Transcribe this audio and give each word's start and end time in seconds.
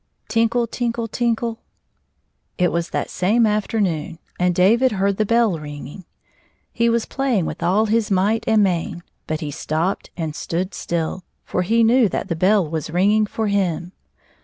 Tinkle 0.27 0.65
tinkle 0.65 1.07
tinkle! 1.07 1.59
It 2.57 2.71
was 2.71 2.89
that 2.89 3.11
same 3.11 3.45
after 3.45 3.79
noon, 3.79 4.17
and 4.39 4.55
David 4.55 4.93
heard 4.93 5.17
the 5.17 5.27
bell 5.27 5.59
ringing. 5.59 6.05
He 6.73 6.89
was 6.89 7.05
playing 7.05 7.45
with 7.45 7.61
all 7.61 7.85
his 7.85 8.09
might 8.09 8.43
and 8.47 8.63
main, 8.63 9.03
but 9.27 9.41
he 9.41 9.51
stopped 9.51 10.09
and 10.17 10.35
stood 10.35 10.73
still, 10.73 11.23
for 11.45 11.61
he 11.61 11.83
knew 11.83 12.09
that 12.09 12.29
the 12.29 12.35
bell 12.35 12.67
was 12.67 12.89
ringing 12.89 13.27
for 13.27 13.45
him. 13.45 13.91